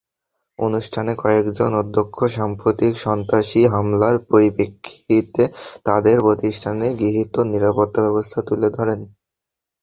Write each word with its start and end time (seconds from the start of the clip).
অনুষ্ঠানে 0.59 1.11
কয়েকজন 1.15 1.71
অধ্যক্ষ 1.81 2.17
সাম্প্রতিক 2.35 2.93
সন্ত্রাসী 3.05 3.61
হামলার 3.73 4.15
পরিপ্রেক্ষিতে 4.29 5.43
তাঁদের 5.85 6.17
প্রতিষ্ঠানে 6.25 6.85
গৃহীত 6.99 7.35
নিরাপত্তাব্যবস্থা 7.51 8.39
তুলে 8.47 8.69
ধরেন। 8.77 8.99